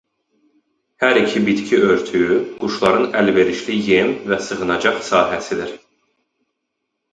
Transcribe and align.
Hər 1.03 1.19
iki 1.23 1.41
bitki 1.49 1.81
örtüyü 1.89 2.39
quşların 2.63 3.07
əlverişli 3.21 3.77
yem 3.91 4.11
və 4.33 4.41
sığınacaq 4.49 5.01
sahəsidir. 5.13 5.79